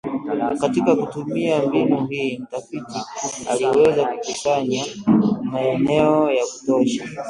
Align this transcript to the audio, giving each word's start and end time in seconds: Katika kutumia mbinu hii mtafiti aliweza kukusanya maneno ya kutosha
Katika 0.59 0.95
kutumia 0.95 1.61
mbinu 1.67 2.07
hii 2.07 2.37
mtafiti 2.37 3.03
aliweza 3.49 4.05
kukusanya 4.05 4.83
maneno 5.43 6.31
ya 6.31 6.45
kutosha 6.45 7.09